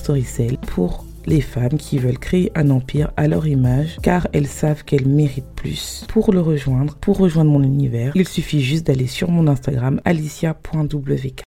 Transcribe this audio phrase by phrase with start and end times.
[0.00, 4.82] Storycell pour les femmes qui veulent créer un empire à leur image car elles savent
[4.84, 6.06] qu'elles méritent plus.
[6.08, 11.42] Pour le rejoindre, pour rejoindre mon univers, il suffit juste d'aller sur mon Instagram alicia.wk.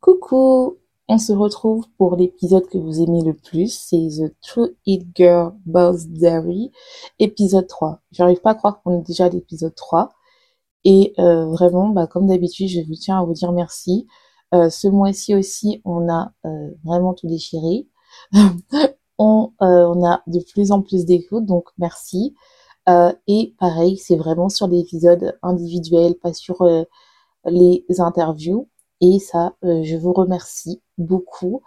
[0.00, 5.08] Coucou, on se retrouve pour l'épisode que vous aimez le plus, c'est The True It
[5.16, 6.70] Girl Boss Diary,
[7.18, 8.00] épisode 3.
[8.12, 10.10] J'arrive pas à croire qu'on est déjà à l'épisode 3.
[10.84, 14.06] Et euh, vraiment, bah, comme d'habitude, je vous tiens à vous dire merci.
[14.54, 17.86] Euh, ce mois-ci aussi, on a euh, vraiment tout déchiré.
[19.18, 22.34] on, on a de plus en plus d'écoutes, donc merci.
[23.28, 26.66] et pareil, c'est vraiment sur l'épisode individuel, pas sur
[27.46, 28.68] les interviews.
[29.00, 31.62] Et ça, je vous remercie beaucoup.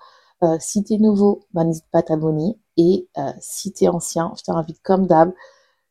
[0.60, 2.60] si t'es nouveau, bah, n'hésite pas à t'abonner.
[2.78, 3.08] Et
[3.40, 5.32] si t'es ancien, je t'invite comme d'hab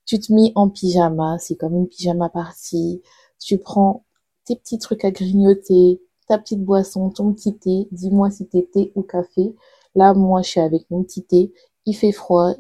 [0.05, 3.03] tu te mets en pyjama, c'est comme une pyjama party.
[3.39, 4.05] Tu prends
[4.45, 6.01] tes petits trucs à grignoter,
[6.33, 7.89] ta petite boisson, ton petit thé.
[7.93, 9.55] Dis-moi si t'es thé ou café.
[9.95, 11.53] Là, moi, je suis avec mon petit thé.
[11.85, 12.55] Il fait froid.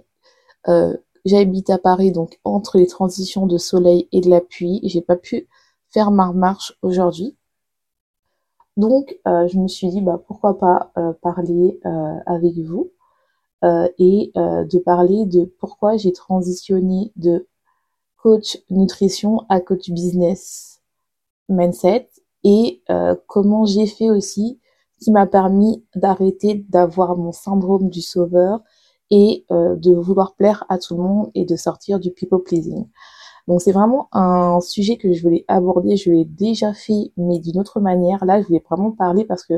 [0.69, 5.00] Euh, J'habite à Paris, donc entre les transitions de soleil et de la pluie, j'ai
[5.00, 5.48] pas pu
[5.89, 7.37] faire ma marche aujourd'hui.
[8.77, 11.81] Donc, euh, je me suis dit, bah, pourquoi pas euh, parler
[12.27, 12.91] avec vous.
[13.98, 17.47] Et de parler de pourquoi j'ai transitionné de
[18.17, 20.82] coach nutrition à coach business
[21.49, 22.09] mindset
[22.44, 24.60] et euh, comment j'ai fait aussi
[25.00, 28.60] qui m'a permis d'arrêter d'avoir mon syndrome du sauveur
[29.10, 32.86] et de vouloir plaire à tout le monde et de sortir du people pleasing.
[33.48, 37.58] Donc c'est vraiment un sujet que je voulais aborder, je l'ai déjà fait mais d'une
[37.58, 38.25] autre manière.
[38.25, 39.54] Là, je voulais vraiment parler parce que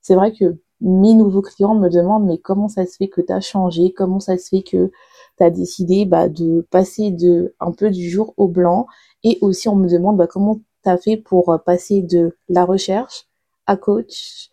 [0.00, 3.32] c'est vrai que mes nouveaux clients me demandent mais comment ça se fait que tu
[3.32, 4.90] as changé, comment ça se fait que
[5.38, 8.86] tu as décidé bah, de passer de un peu du jour au blanc?
[9.22, 13.26] Et aussi on me demande bah, comment as fait pour euh, passer de la recherche
[13.66, 14.50] à coach,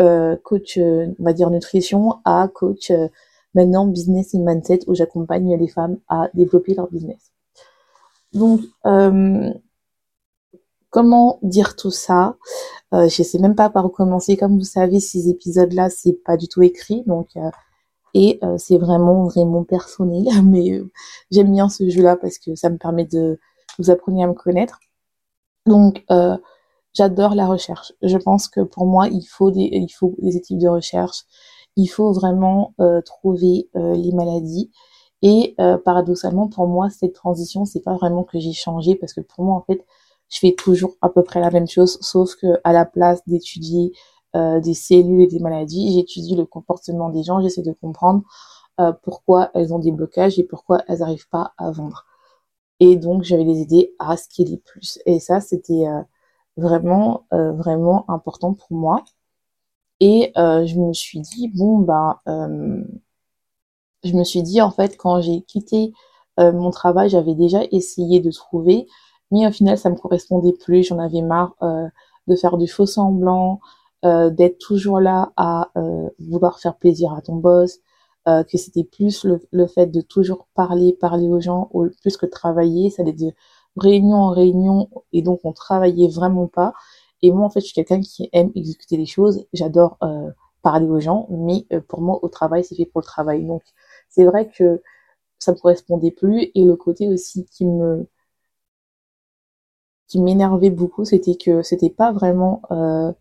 [0.00, 2.92] euh, coach euh, on va dire nutrition à coach
[3.54, 7.32] maintenant business et mindset où j'accompagne les femmes à développer leur business.
[8.32, 8.60] Donc
[10.90, 12.36] comment dire tout ça?
[12.92, 14.36] Je sais même pas par où commencer.
[14.36, 17.28] Comme vous savez, ces épisodes-là, c'est pas du tout écrit, donc
[18.14, 20.24] et c'est vraiment vraiment personnel.
[20.44, 20.80] Mais
[21.30, 23.38] j'aime bien ce jeu-là parce que ça me permet de
[23.78, 24.78] vous apprendre à me connaître.
[25.68, 26.04] Donc
[26.94, 27.92] j'adore la recherche.
[28.02, 31.24] Je pense que pour moi, il faut des équipes de recherche.
[31.76, 32.74] Il faut vraiment
[33.04, 34.70] trouver les maladies.
[35.22, 39.44] Et paradoxalement, pour moi, cette transition, c'est pas vraiment que j'ai changé parce que pour
[39.44, 39.84] moi, en fait,
[40.28, 43.92] je fais toujours à peu près la même chose, sauf que à la place d'étudier
[44.36, 48.22] euh, des cellules et des maladies, j'étudie le comportement des gens, j'essaie de comprendre
[48.80, 52.04] euh, pourquoi elles ont des blocages et pourquoi elles n'arrivent pas à vendre.
[52.80, 55.00] Et donc, je vais les aider à scaler plus.
[55.06, 56.02] Et ça, c'était euh,
[56.56, 59.04] vraiment, euh, vraiment important pour moi.
[60.00, 62.20] Et euh, je me suis dit, bon, ben,
[64.04, 65.92] je me suis dit, en fait, quand j'ai quitté
[66.38, 68.86] mon travail, j'avais déjà essayé de trouver
[69.30, 70.84] mais au final, ça me correspondait plus.
[70.84, 71.54] J'en avais marre
[72.28, 73.60] de faire du faux semblant,
[74.04, 75.70] d'être toujours là à
[76.18, 77.80] vouloir faire plaisir à ton boss,
[78.28, 81.70] euh, que c'était plus le, le, fait de toujours parler, parler aux gens,
[82.02, 82.90] plus que travailler.
[82.90, 83.32] Ça allait de
[83.76, 86.74] réunion en réunion, et donc on travaillait vraiment pas.
[87.22, 89.46] Et moi, en fait, je suis quelqu'un qui aime exécuter les choses.
[89.52, 90.30] J'adore euh,
[90.62, 93.44] parler aux gens, mais pour moi, au travail, c'est fait pour le travail.
[93.44, 93.62] Donc,
[94.08, 94.82] c'est vrai que
[95.38, 96.50] ça me correspondait plus.
[96.54, 98.08] Et le côté aussi qui me
[100.08, 103.12] qui m'énervait beaucoup, c'était que c'était pas vraiment euh,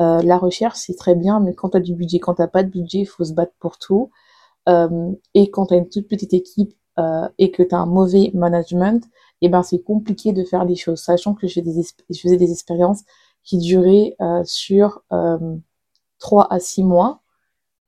[0.00, 2.62] euh, la recherche, c'est très bien, mais quand tu as du budget, quand t'as pas
[2.64, 4.10] de budget, il faut se battre pour tout.
[4.68, 7.86] Euh, et quand tu as une toute petite équipe euh, et que tu as un
[7.86, 9.04] mauvais management,
[9.40, 12.36] et eh ben c'est compliqué de faire des choses, sachant que je, des je faisais
[12.36, 13.02] des expériences
[13.44, 15.56] qui duraient euh, sur euh,
[16.18, 17.22] 3 à 6 mois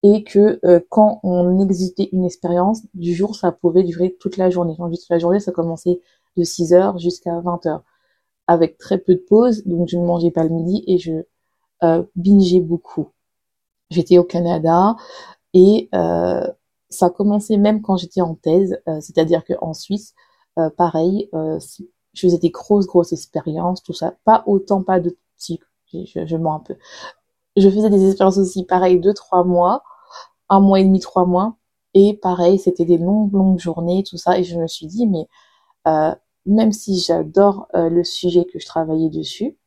[0.02, 4.74] et que quand on exitait une expérience, du jour, ça pouvait durer toute la journée.
[4.78, 6.00] Quand toute la journée, ça commençait
[6.38, 7.84] de 6 heures jusqu'à 20 heures
[8.46, 11.12] avec très peu de pauses, donc je ne mangeais pas le midi et je
[12.16, 13.08] bingeais beaucoup.
[13.90, 14.96] J'étais au Canada
[15.54, 15.90] Et
[16.90, 20.14] ça a commencé même quand j'étais en thèse, c'est-à-dire qu'en Suisse,
[20.76, 24.14] pareil, je faisais des grosses, grosses expériences, tout ça.
[24.24, 26.76] Pas autant, pas de type, je, mens un peu.
[27.56, 29.82] Je faisais des expériences aussi, pareil, deux, trois mois,
[30.48, 31.56] un mois et demi, trois mois.
[31.94, 34.38] Et pareil, c'était des longues, longues journées, tout ça.
[34.38, 35.26] Et je me suis dit, mais
[35.88, 36.14] euh,
[36.46, 39.58] même si j'adore euh, le sujet que je travaillais dessus,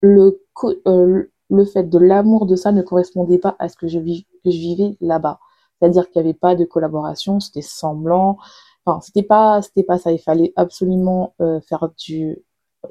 [0.00, 0.42] le,
[0.86, 4.50] euh, le fait de l'amour de ça ne correspondait pas à ce que je, que
[4.50, 5.40] je vivais là-bas.
[5.80, 8.38] C'est-à-dire qu'il n'y avait pas de collaboration, c'était semblant.
[8.84, 10.12] Enfin, c'était pas, c'était pas ça.
[10.12, 12.38] Il fallait absolument euh, faire du,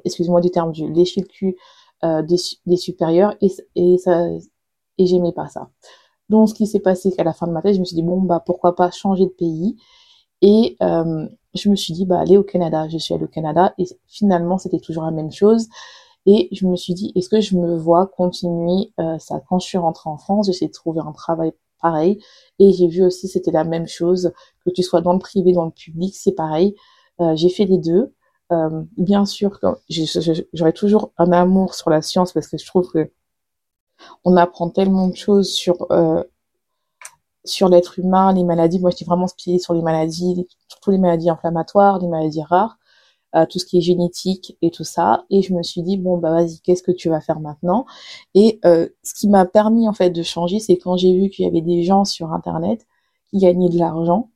[0.04, 1.56] excusez-moi du terme, du lécher le cul
[2.04, 4.26] euh, des, supérieurs et, et ça,
[4.98, 5.70] et j'aimais pas ça.
[6.28, 8.02] Donc, ce qui s'est passé qu'à la fin de ma thèse, je me suis dit
[8.02, 9.76] bon bah pourquoi pas changer de pays?
[10.42, 12.88] Et euh, je me suis dit bah aller au Canada.
[12.88, 15.68] Je suis allée au Canada et finalement c'était toujours la même chose.
[16.26, 19.40] Et je me suis dit, est-ce que je me vois continuer ça?
[19.48, 22.22] Quand je suis rentrée en France, j'essaie de trouver un travail pareil.
[22.58, 24.32] Et j'ai vu aussi, c'était la même chose,
[24.64, 26.74] que tu sois dans le privé, dans le public, c'est pareil.
[27.20, 28.14] Euh, j'ai fait les deux.
[28.52, 29.58] Euh, bien sûr,
[30.52, 33.10] j'aurais toujours un amour sur la science parce que je trouve que
[34.24, 36.22] on apprend tellement de choses sur euh,
[37.70, 38.78] l'être humain, les maladies.
[38.80, 42.78] Moi, j'étais vraiment spécialisée sur les maladies, surtout les maladies inflammatoires, les maladies rares
[43.44, 45.26] tout ce qui est génétique et tout ça.
[45.28, 47.84] Et je me suis dit bon bah vas-y, qu'est-ce que tu vas faire maintenant?
[48.34, 51.44] Et euh, ce qui m'a permis en fait de changer, c'est quand j'ai vu qu'il
[51.44, 52.86] y avait des gens sur internet
[53.30, 54.30] qui gagnaient de l'argent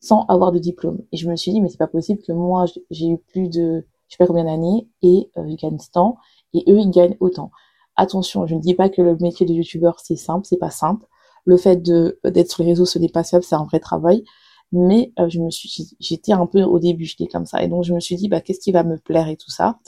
[0.00, 1.02] sans avoir de diplôme.
[1.12, 3.86] Et je me suis dit mais c'est pas possible que moi j'ai eu plus de
[4.08, 6.16] je sais pas combien d'années et euh, je gagne temps
[6.54, 7.50] et eux ils gagnent autant.
[7.96, 11.06] Attention, je ne dis pas que le métier de youtubeur c'est simple, c'est pas simple.
[11.44, 14.24] Le fait d'être sur les réseaux ce n'est pas simple, c'est un vrai travail
[14.72, 17.62] mais euh, je me suis j'étais un peu au début j'étais comme ça.
[17.62, 19.78] Et donc je me suis dit bah qu'est-ce qui va me plaire et tout ça.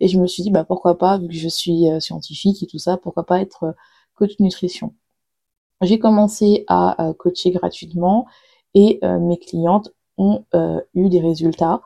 [0.00, 2.66] Et je me suis dit bah pourquoi pas vu que je suis euh, scientifique et
[2.66, 3.72] tout ça pourquoi pas être euh,
[4.14, 4.94] coach nutrition.
[5.82, 8.26] J'ai commencé à coacher gratuitement
[8.74, 10.44] et mes clientes ont
[10.94, 11.82] eu des résultats.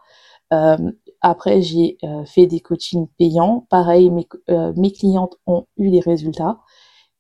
[1.22, 3.66] Après j'ai fait des coachings payants.
[3.70, 4.28] Pareil mes,
[4.76, 6.60] mes clientes ont eu des résultats.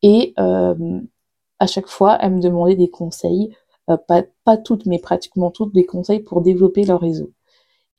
[0.02, 5.50] Et à chaque fois elles me demandaient des conseils euh, pas, pas toutes, mais pratiquement
[5.50, 7.32] toutes, des conseils pour développer leur réseau.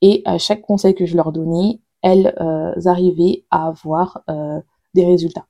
[0.02, 4.60] Et à chaque conseil que je leur donnais, elles euh, arrivaient à avoir euh,
[4.94, 5.46] des résultats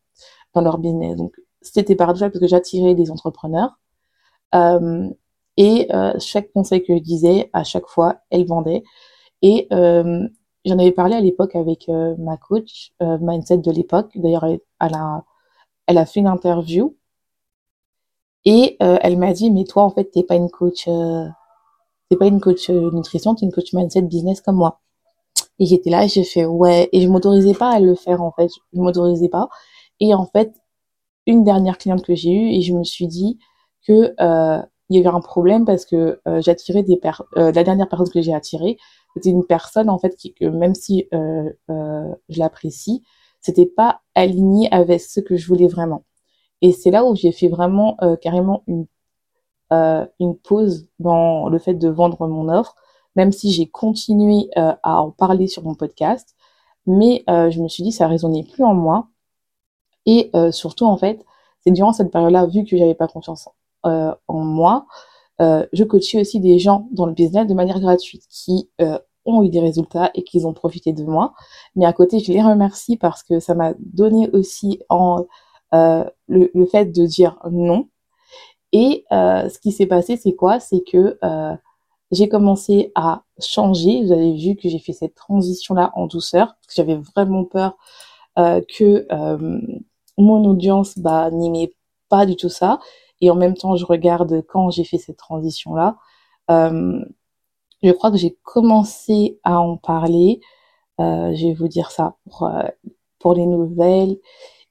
[0.55, 1.17] dans leur business.
[1.17, 3.79] Donc c'était paradoxal parce que j'attirais des entrepreneurs.
[5.57, 5.89] et
[6.19, 8.83] chaque conseil que je disais, à chaque fois, elles vendaient.
[9.43, 11.89] Et j'en avais parlé à l'époque avec
[12.19, 14.11] ma coach mindset de l'époque.
[14.17, 15.25] D'ailleurs, elle, a,
[15.87, 16.97] elle a fait une interview
[18.45, 21.27] et euh, elle m'a dit, mais toi, en fait, t'es pas une coach, euh,
[22.11, 24.81] t'es pas une coach euh, nutrition, t'es une coach mindset business comme moi.
[25.59, 28.49] Et j'étais là, j'ai fait ouais, et je m'autorisais pas à le faire en fait,
[28.73, 29.49] je m'autorisais pas.
[30.01, 30.55] Et en fait,
[31.27, 33.39] une dernière cliente que j'ai eue, et je me suis dit
[33.87, 37.89] que euh, il y avait un problème parce que euh, j'attirais des per la dernière
[37.89, 38.79] personne que j'ai attirée,
[39.15, 43.03] c'était une personne en fait qui, que même si je l'apprécie,
[43.41, 46.05] c'était pas aligné avec ce que je voulais vraiment.
[46.63, 48.87] Et c'est là où j'ai fait vraiment euh, carrément une,
[49.73, 52.75] euh, une pause dans le fait de vendre mon offre,
[53.17, 56.37] même si j'ai continué euh, à en parler sur mon podcast.
[56.87, 59.09] Mais je me suis dit ça résonnait plus en moi.
[60.07, 61.25] Et surtout en fait,
[61.61, 63.49] c'est durant cette période-là, vu que j'avais pas confiance
[63.85, 64.87] en moi,
[65.39, 68.71] je coachais aussi des gens dans le business de manière gratuite qui
[69.25, 71.35] ont eu des résultats et qui ont profité de moi.
[71.77, 75.25] Mais à côté, je les remercie parce que ça m'a donné aussi en euh,
[75.73, 76.11] le,
[76.55, 77.89] le, fait de dire non.
[78.73, 80.61] Et euh, ce qui s'est passé, c'est quoi?
[80.61, 81.57] C'est que euh,
[82.11, 84.03] j'ai commencé à changer.
[84.05, 87.77] Vous avez vu que j'ai fait cette transition-là en douceur, j'avais vraiment peur
[88.39, 89.61] euh, que euh,
[90.19, 91.73] mon audience bah, n'aimait
[92.09, 92.81] pas du tout ça.
[93.21, 95.97] Et en même temps, je regarde quand j'ai fait cette transition-là.
[96.51, 97.05] Euh,
[97.83, 100.41] je crois que j'ai commencé à en parler.
[100.99, 102.51] je vais vous dire ça pour,
[103.19, 104.19] pour les nouvelles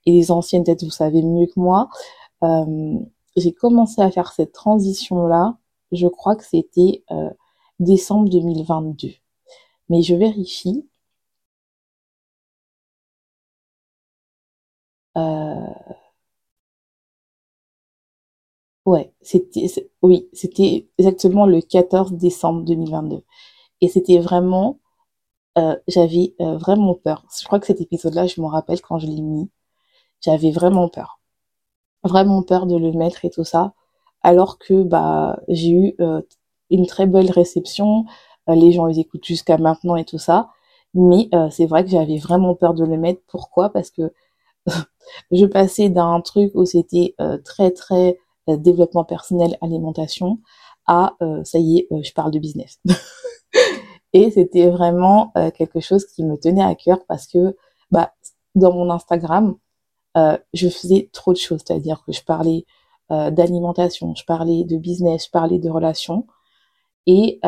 [0.06, 1.88] et les anciennes têtes, vous savez mieux que moi.
[2.44, 2.98] Euh,
[3.36, 5.58] j'ai commencé à faire cette transition-là,
[5.92, 7.30] je crois que c'était euh,
[7.80, 9.10] décembre 2022.
[9.90, 10.86] Mais je vérifie.
[15.16, 15.94] Euh...
[18.86, 19.66] Ouais, c'était
[20.02, 23.22] oui, c'était exactement le 14 décembre 2022.
[23.80, 24.80] Et c'était vraiment
[25.58, 27.26] euh, j'avais vraiment peur.
[27.40, 29.50] Je crois que cet épisode-là, je me rappelle quand je l'ai mis
[30.20, 31.20] j'avais vraiment peur.
[32.04, 33.74] Vraiment peur de le mettre et tout ça.
[34.22, 36.20] Alors que bah j'ai eu euh,
[36.70, 38.04] une très belle réception,
[38.48, 40.50] euh, les gens les écoutent jusqu'à maintenant et tout ça.
[40.94, 43.22] Mais euh, c'est vrai que j'avais vraiment peur de le mettre.
[43.28, 43.70] Pourquoi?
[43.70, 44.12] Parce que
[45.30, 50.38] je passais d'un truc où c'était très très développement personnel, alimentation,
[50.86, 52.80] à ça y est, je parle de business.
[54.12, 57.56] et c'était vraiment quelque chose qui me tenait à cœur parce que
[57.90, 58.12] bah,
[58.54, 59.56] dans mon Instagram,
[60.16, 62.66] je faisais trop de choses, c'est-à-dire que je parlais
[63.10, 66.26] d'alimentation, je parlais de business, je parlais de relations.
[67.06, 67.40] Et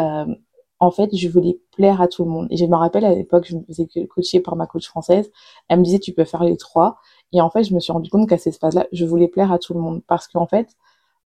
[0.83, 2.49] en fait, je voulais plaire à tout le monde.
[2.50, 5.31] Et je me rappelle à l'époque, je me faisais coacher par ma coach française.
[5.69, 6.99] Elle me disait, tu peux faire les trois.
[7.33, 9.61] Et en fait, je me suis rendu compte qu'à cette phase-là, je voulais plaire à
[9.61, 10.02] tout le monde.
[10.09, 10.75] Parce qu'en fait,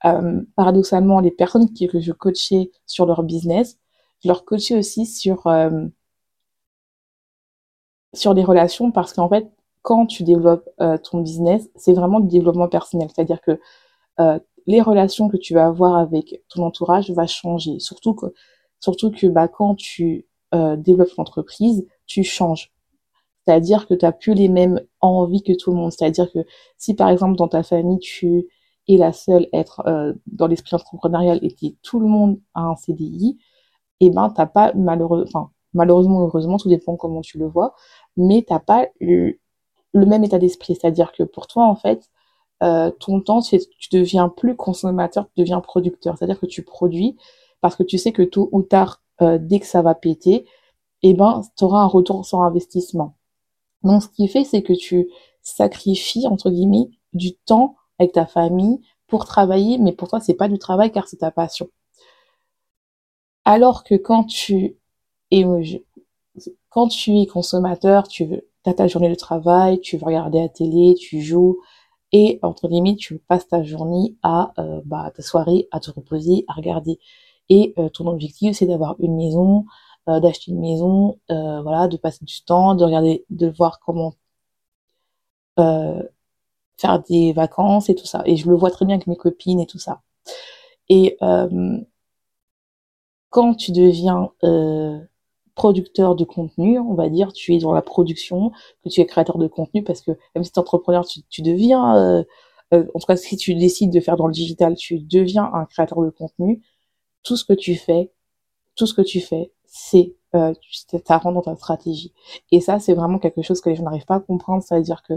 [0.06, 3.78] euh, paradoxalement, les personnes que je coachais sur leur business,
[4.24, 5.88] je leur coachais aussi sur, euh,
[8.14, 8.92] sur les relations.
[8.92, 13.10] Parce qu'en fait, quand tu développes euh, ton business, c'est vraiment du développement personnel.
[13.14, 13.60] C'est-à-dire que
[14.20, 17.80] euh, les relations que tu vas avoir avec ton entourage va changer.
[17.80, 18.28] Surtout que
[18.80, 22.72] Surtout que bah, quand tu euh, développes l'entreprise, tu changes.
[23.46, 25.92] C'est-à-dire que tu n'as plus les mêmes envies que tout le monde.
[25.92, 26.40] C'est-à-dire que
[26.78, 28.48] si par exemple dans ta famille, tu
[28.88, 32.76] es la seule à être dans l'esprit entrepreneurial et que tout le monde a un
[32.76, 33.38] CDI,
[34.00, 37.76] eh ben t'as pas malheureusement, enfin malheureusement heureusement, tout dépend comment tu le vois,
[38.18, 39.40] mais t'as pas le,
[39.94, 40.76] le, même état d'esprit.
[40.76, 42.10] C'est-à-dire que pour toi, en fait,
[42.64, 43.60] euh, ton temps, tu
[43.92, 46.18] deviens plus consommateur, tu deviens producteur.
[46.18, 47.18] C'est-à-dire que tu produis
[47.62, 50.46] parce que tu sais que tôt ou tard, euh, dès que ça va péter,
[51.04, 53.16] eh ben, tu auras un retour sur investissement.
[53.84, 55.10] Donc, ce qui fait, c'est que tu
[55.42, 60.48] sacrifies, entre guillemets, du temps avec ta famille pour travailler, mais pour toi, c'est pas
[60.48, 61.70] du travail car c'est ta passion.
[63.46, 64.78] Alors que quand tu
[65.32, 65.44] es,
[66.70, 70.96] quand tu es consommateur, tu as ta journée de travail, tu veux regarder la télé,
[70.96, 71.60] tu joues,
[72.12, 76.46] et entre guillemets, tu passes ta journée à, euh, bah, ta soirée, à te reposer,
[76.48, 77.00] à regarder.
[77.50, 79.66] Et euh, ton objectif, c'est d'avoir une maison,
[80.10, 84.14] euh, d'acheter une maison, euh, voilà, de passer du temps, de regarder, de voir comment
[86.78, 88.24] faire des vacances et tout ça.
[88.26, 90.02] Et je le vois très bien avec mes copines et tout ça.
[90.90, 91.18] Et
[93.30, 94.32] quand tu deviens
[95.62, 98.52] producteur de contenu, on va dire, tu es dans la production,
[98.84, 102.24] que tu es créateur de contenu, parce que même si tu es entrepreneur, tu, deviens,
[102.72, 106.02] en tout cas si tu décides de faire dans le digital, tu deviens un créateur
[106.02, 106.64] de contenu,
[107.24, 108.12] tout ce que tu fais,
[108.76, 110.54] tout ce que tu fais, c'est euh,
[111.06, 112.14] ça rentre dans ta stratégie.
[112.52, 114.64] Et ça, c'est vraiment quelque chose que les gens n'arrivent pas à comprendre.
[114.64, 115.14] C'est-à-dire que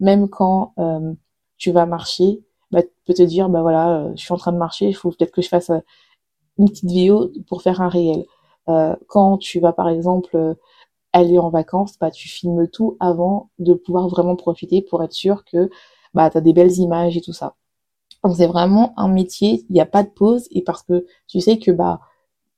[0.00, 1.12] même quand euh,
[1.58, 4.52] tu vas marcher, bah, tu peux te dire, bah voilà, euh, je suis en train
[4.52, 5.80] de marcher, il faut peut-être que je fasse euh,
[6.58, 8.24] une petite vidéo pour faire un réel.
[8.68, 10.56] Euh, quand tu vas, par exemple,
[11.12, 15.44] aller en vacances, bah, tu filmes tout avant de pouvoir vraiment profiter pour être sûr
[15.44, 15.70] que
[16.14, 17.56] bah, tu as des belles images et tout ça.
[18.24, 21.40] Donc c'est vraiment un métier, il n'y a pas de pause et parce que tu
[21.40, 22.00] sais que bah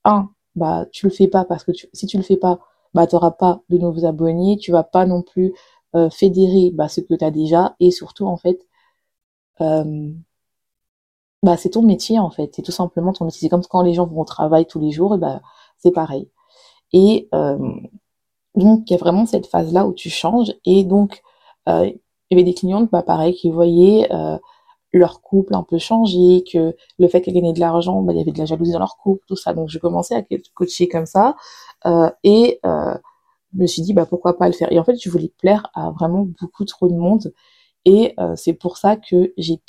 [0.04, 2.60] un bah tu le fais pas parce que si tu le fais pas
[2.94, 5.54] bah tu n'auras pas de nouveaux abonnés, tu vas pas non plus
[5.96, 8.66] euh, fédérer bah, ce que tu as déjà et surtout en fait
[9.60, 10.12] euh,
[11.42, 13.40] bah c'est ton métier en fait, c'est tout simplement ton métier.
[13.40, 15.42] C'est comme quand les gens vont au travail tous les jours bah
[15.78, 16.30] c'est pareil.
[16.92, 17.58] Et euh,
[18.54, 21.22] donc il y a vraiment cette phase là où tu changes et donc
[21.68, 21.98] euh, il
[22.30, 24.38] y avait des clientes bah pareil qui voyaient euh,
[24.92, 28.22] leur couple un peu changé, que le fait qu'elle gagnait de l'argent, bah, il y
[28.22, 29.52] avait de la jalousie dans leur couple, tout ça.
[29.52, 30.22] Donc je commençais à
[30.54, 31.34] coacher comme ça
[32.22, 34.70] et je me suis dit bah pourquoi pas le faire?
[34.72, 37.34] Et en fait je voulais plaire à vraiment beaucoup trop de monde
[37.84, 39.60] et c'est pour ça que j'ai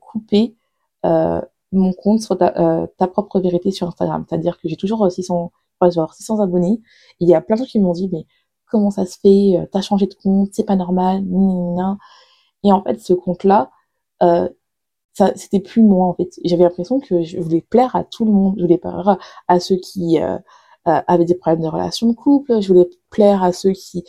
[0.00, 0.56] coupé
[1.72, 4.24] mon compte sur ta, ta, propre vérité sur Instagram.
[4.28, 6.80] C'est-à-dire que j'ai toujours 600 avoir 600 abonnés.
[7.20, 8.26] il y a plein de gens qui m'ont dit mais
[8.66, 11.24] comment ça se fait T'as changé de compte, c'est pas normal.
[12.64, 13.70] Et en fait ce compte là
[14.22, 14.48] euh,
[15.14, 18.32] ça c'était plus moi en fait j'avais l'impression que je voulais plaire à tout le
[18.32, 20.36] monde je voulais plaire à ceux qui euh,
[20.88, 24.04] euh, avaient des problèmes de relations de couple je voulais plaire à ceux qui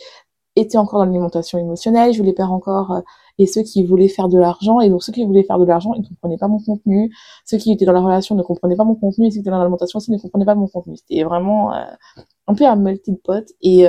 [0.60, 3.00] étaient encore dans l'alimentation émotionnelle je voulais plaire encore euh,
[3.38, 5.92] et ceux qui voulaient faire de l'argent et donc ceux qui voulaient faire de l'argent
[5.94, 7.12] ils ne comprenaient pas mon contenu.
[7.46, 9.50] Ceux qui étaient dans la relation ne comprenaient pas mon contenu et ceux qui étaient
[9.50, 10.96] dans l'alimentation aussi ne comprenaient pas mon contenu.
[10.96, 13.86] C'était vraiment un peu un melting pot et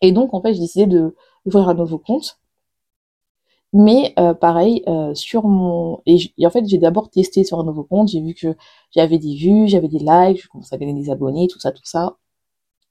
[0.00, 2.38] et donc en fait j'ai décidé d'ouvrir un nouveau compte.
[3.74, 6.00] Mais euh, pareil, euh, sur mon...
[6.06, 6.16] Et,
[6.46, 8.56] en fait, j'ai d'abord testé sur un nouveau compte, j'ai vu que
[8.94, 11.84] j'avais des vues, j'avais des likes, je commençais à gagner des abonnés, tout ça, tout
[11.84, 12.16] ça.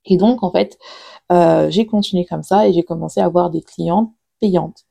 [0.05, 0.77] Et donc, en fait,
[1.31, 4.85] euh, j'ai continué comme ça et j'ai commencé à avoir des clientes payantes.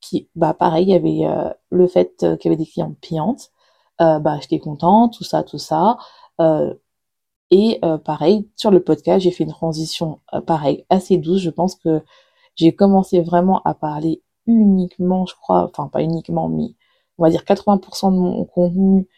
[0.00, 3.50] Qui, bah pareil, il y avait euh, le fait qu'il y avait des clientes payantes.
[4.00, 5.98] Euh, bah j'étais contente, tout ça, tout ça.
[7.50, 11.40] et pareil, sur le podcast, j'ai fait une transition, pareil, assez douce.
[11.40, 12.02] Je pense que
[12.56, 16.74] j'ai commencé vraiment à parler uniquement, je crois, enfin pas uniquement, mais
[17.18, 19.08] on va dire 80% de mon contenu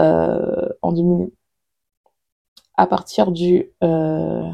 [0.00, 1.30] euh, en 2000,
[2.76, 4.48] à partir du euh,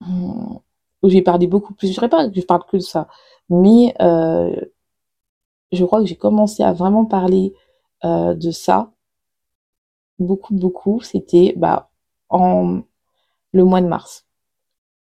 [0.00, 0.62] où
[1.04, 3.08] j'ai parlé beaucoup plus, je dirais pas que je parle que de ça,
[3.48, 4.54] mais euh,
[5.72, 7.54] je crois que j'ai commencé à vraiment parler
[8.04, 8.92] euh, de ça
[10.18, 11.00] beaucoup, beaucoup.
[11.00, 11.90] C'était bah,
[12.28, 12.82] en
[13.52, 14.26] le mois de mars.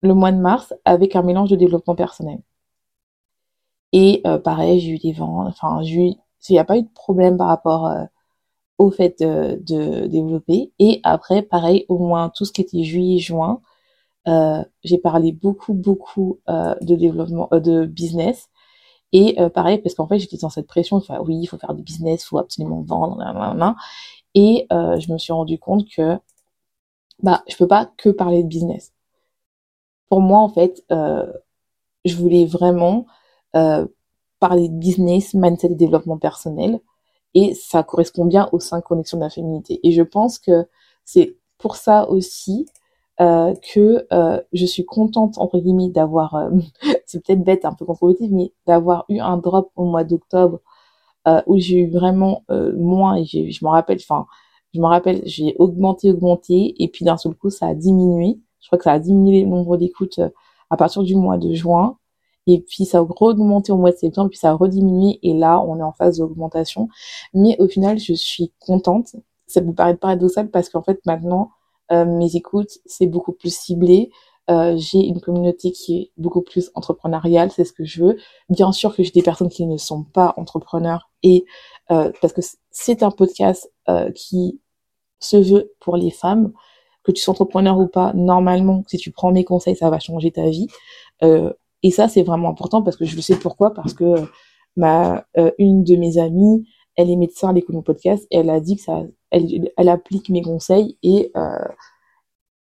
[0.01, 2.39] Le mois de mars avec un mélange de développement personnel.
[3.93, 5.45] Et euh, pareil, j'ai eu des vents.
[5.47, 6.15] Enfin, il
[6.50, 8.03] n'y a pas eu de problème par rapport euh,
[8.77, 10.73] au fait de, de, développer.
[10.79, 13.73] Et après, pareil, au moins tout ce qui était juillet, juin, euh,
[14.25, 18.50] j'ai parlé beaucoup, beaucoup euh, de développement, euh, de business.
[19.12, 21.74] Et euh, pareil, parce qu'en fait, j'étais dans cette pression, enfin, oui, il faut faire
[21.74, 23.75] du business, il faut absolument vendre, nan,
[24.36, 26.18] et je me suis rendu compte que
[27.22, 28.92] bah, je peux pas que parler de business.
[30.10, 33.06] Pour moi, en fait, je voulais vraiment
[34.39, 36.80] parler de business, mindset et développement personnel.
[37.36, 39.80] Et ça correspond bien aux cinq connexions de la féminité.
[39.84, 40.68] Et je pense que
[41.06, 42.65] c'est pour ça aussi
[43.24, 46.50] euh, que euh, je suis contente entre guillemets d'avoir, euh,
[47.06, 50.60] c'est peut-être bête, un peu contre mais d'avoir eu un drop au mois d'octobre
[51.48, 54.25] où j'ai eu vraiment moins et je me rappelle, enfin,
[54.74, 58.39] je me rappelle, j'ai augmenté, augmenté et puis d'un seul coup ça a diminué.
[58.60, 60.20] Je crois que ça a diminué le nombre d'écoutes
[60.70, 61.98] à partir du mois de juin
[62.48, 65.62] et puis ça a augmenté au mois de septembre, puis ça a rediminué, et là,
[65.62, 66.89] on est en phase d'augmentation.
[67.34, 69.15] Mais au final, je suis contente.
[69.48, 71.51] Ça vous paraît paradoxal parce qu'en fait, maintenant,
[72.05, 74.12] mes écoutes, c'est beaucoup plus ciblé.
[74.50, 78.17] Euh, j'ai une communauté qui est beaucoup plus entrepreneuriale, c'est ce que je veux.
[78.50, 81.45] Bien sûr que j'ai des personnes qui ne sont pas entrepreneurs et
[81.91, 84.59] euh, parce que c'est un podcast euh, qui
[85.19, 86.51] se veut pour les femmes,
[87.03, 90.31] que tu sois entrepreneur ou pas, normalement, si tu prends mes conseils, ça va changer
[90.31, 90.67] ta vie.
[91.23, 94.15] Euh, et ça, c'est vraiment important parce que je le sais pourquoi, parce que
[94.75, 98.50] ma euh, une de mes amies, elle est médecin, elle écoute mon podcast, et elle
[98.50, 101.67] a dit que ça, elle, applique mes conseils et euh,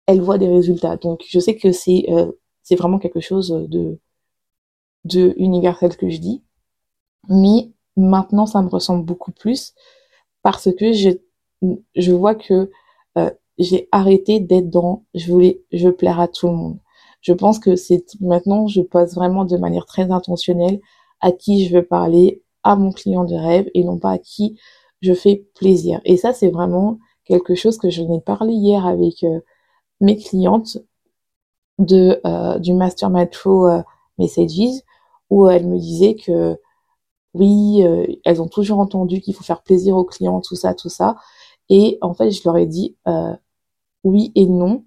[0.07, 0.97] elle voit des résultats.
[0.97, 2.31] Donc, je sais que c'est euh,
[2.71, 3.99] vraiment quelque chose de
[5.37, 6.43] universel que je dis,
[7.29, 9.73] mais maintenant, ça me ressemble beaucoup plus
[10.43, 12.71] parce que je vois que
[13.17, 16.79] euh, j'ai arrêté d'être dans je voulais je plaire à tout le monde
[17.21, 20.79] je pense que c'est maintenant, je pose vraiment de manière très intentionnelle
[21.21, 24.59] à qui je veux parler, à mon client de rêve et non pas à qui
[25.01, 26.01] je fais plaisir.
[26.05, 29.39] Et ça, c'est vraiment quelque chose que je n'ai parlé hier avec euh,
[30.01, 30.77] mes clientes
[31.77, 33.81] de euh, du Master Metro euh,
[34.17, 34.81] Messages
[35.29, 36.57] où elles me disaient que
[37.35, 37.83] oui,
[38.25, 41.15] elles ont toujours entendu qu'il faut faire plaisir aux clients, tout ça, tout ça.
[41.69, 42.97] Et en fait, je leur ai dit
[44.03, 44.83] oui et non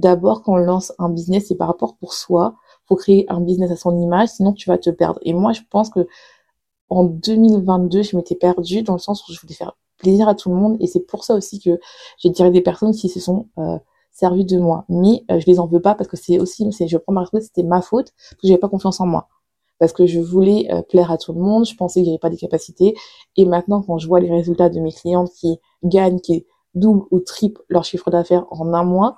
[0.00, 2.56] d'abord quand on lance un business, c'est par rapport pour soi.
[2.86, 5.20] Faut créer un business à son image, sinon tu vas te perdre.
[5.22, 6.06] Et moi, je pense que
[6.90, 10.50] en 2022, je m'étais perdue dans le sens où je voulais faire plaisir à tout
[10.50, 10.76] le monde.
[10.80, 11.78] Et c'est pour ça aussi que
[12.18, 13.78] j'ai tiré des personnes qui se sont euh,
[14.10, 14.84] servies de moi.
[14.88, 17.52] Mais euh, je les en veux pas parce que c'est aussi, je prends ma responsabilité,
[17.54, 19.28] c'était ma faute parce que j'avais pas confiance en moi.
[19.78, 22.28] Parce que je voulais euh, plaire à tout le monde, je pensais que j'avais pas
[22.28, 22.94] des capacités.
[23.36, 27.20] Et maintenant, quand je vois les résultats de mes clientes qui gagnent, qui double ou
[27.20, 29.16] triple leur chiffre d'affaires en un mois,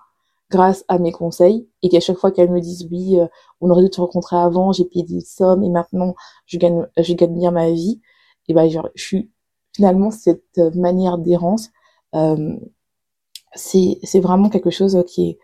[0.52, 3.26] grâce à mes conseils et qu'à chaque fois qu'elles me disent oui, euh,
[3.60, 6.14] on aurait dû te rencontrer avant, j'ai payé des sommes et maintenant
[6.46, 8.00] je gagne, je gagne bien ma vie,
[8.48, 9.30] et ben je suis
[9.74, 11.70] finalement cette manière d'errance,
[12.14, 12.56] euh,
[13.54, 15.38] c'est vraiment quelque chose qui est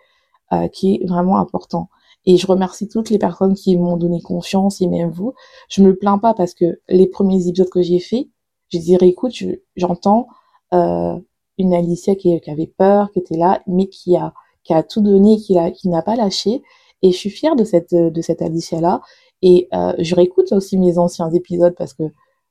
[0.53, 1.91] euh, qui est vraiment important.
[2.25, 5.35] Et je remercie toutes les personnes qui m'ont donné confiance et même vous.
[5.69, 8.31] Je me plains pas parce que les premiers épisodes que j'ai fait,
[8.71, 9.35] je dirais écoute,
[9.77, 10.27] j'entends
[10.73, 11.19] euh,
[11.59, 14.33] une Alicia qui, avait peur, qui était là, mais qui a
[14.65, 15.55] qui a tout donné, qui,
[15.89, 16.63] n'a pas lâché.
[17.03, 19.03] Et je suis fière de cette, de Alicia-là.
[19.43, 22.05] Et euh, je réécoute aussi mes anciens épisodes parce que,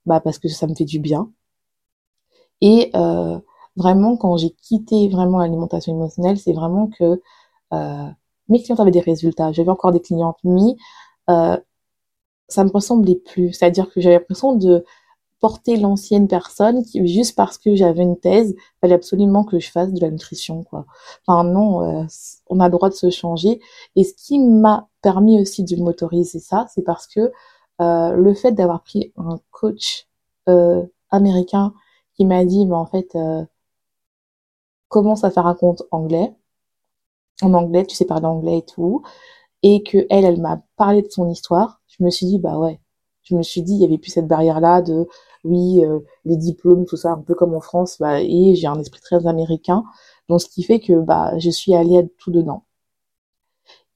[0.06, 1.32] bah, parce que ça me fait du bien.
[2.62, 3.40] Et euh,
[3.76, 7.22] vraiment, quand j'ai quitté vraiment l'alimentation émotionnelle, c'est vraiment que
[7.74, 8.08] euh,
[8.50, 9.52] mes clientes avaient des résultats.
[9.52, 10.76] J'avais encore des clientes, mais
[12.50, 13.54] ça me ressemblait plus.
[13.54, 14.86] C'est-à-dire que j'avais l'impression de
[15.40, 19.94] porter l'ancienne personne qui, juste parce que j'avais une thèse, fallait absolument que je fasse
[19.94, 20.86] de la nutrition, quoi.
[21.26, 22.06] Enfin, non, euh,
[22.48, 23.60] on a le droit de se changer.
[23.96, 27.32] Et ce qui m'a permis aussi de m'autoriser ça, c'est parce que
[27.82, 30.08] euh, le fait d'avoir pris un coach
[30.50, 31.74] euh, américain
[32.16, 33.46] qui m'a dit, mais en fait, euh,
[34.90, 36.36] commence à faire un compte anglais.
[37.42, 39.02] En anglais, tu sais parler anglais et tout.
[39.64, 41.82] Et que elle, elle m'a parlé de son histoire.
[41.88, 42.80] Je me suis dit, bah ouais.
[43.30, 45.08] Je me suis dit, il y avait plus cette barrière-là de
[45.44, 48.80] oui, euh, les diplômes, tout ça, un peu comme en France, bah, et j'ai un
[48.80, 49.84] esprit très américain,
[50.30, 52.64] donc ce qui fait que bah, je suis allée à tout dedans.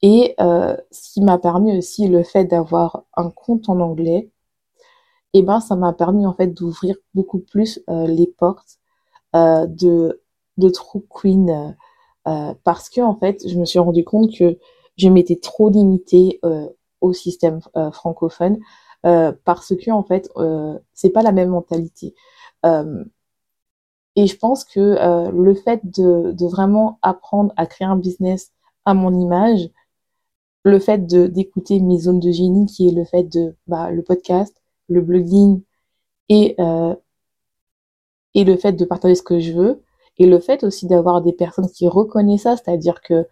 [0.02, 4.30] Et euh, ce qui m'a permis aussi le fait d'avoir un compte en anglais,
[5.34, 8.78] et eh ben ça m'a permis en fait d'ouvrir beaucoup plus euh, les portes
[9.34, 10.20] de
[10.58, 11.74] de True Queen
[12.24, 14.58] parce que en fait je me suis rendu compte que
[14.98, 16.38] je m'étais trop limitée
[17.00, 17.60] au système
[17.92, 18.58] francophone
[19.02, 20.30] parce que en fait,
[20.94, 22.14] c'est pas la même mentalité.
[24.16, 28.52] et je pense que le fait de, de vraiment apprendre à créer un business
[28.84, 29.70] à mon image,
[30.64, 34.02] le fait de d'écouter mes zones de génie, qui est le fait de bah, le
[34.02, 34.54] podcast,
[34.88, 35.62] le blogging
[36.28, 36.94] et euh,
[38.34, 39.82] et le fait de partager ce que je veux
[40.18, 43.26] et le fait aussi d'avoir des personnes qui reconnaissent ça, c'est-à-dire que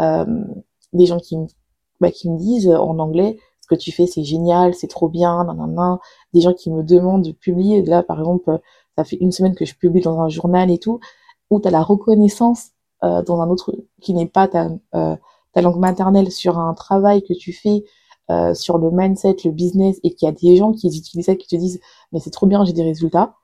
[0.00, 0.44] euh,
[0.92, 1.36] des gens qui
[2.00, 5.44] bah, qui me disent en anglais ce que tu fais c'est génial, c'est trop bien,
[6.32, 8.60] des gens qui me demandent de publier là par exemple
[8.96, 11.00] ça fait une semaine que je publie dans un journal et tout
[11.50, 12.70] où tu as la reconnaissance
[13.04, 15.16] euh, dans un autre qui n'est pas ta euh,
[15.52, 17.84] ta langue maternelle sur un travail que tu fais
[18.30, 21.34] euh, sur le mindset, le business, et qu'il y a des gens qui utilisent ça,
[21.36, 21.80] qui te disent
[22.12, 23.34] mais c'est trop bien, j'ai des résultats.